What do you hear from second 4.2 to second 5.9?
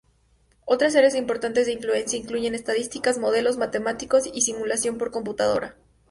y simulación por computadora.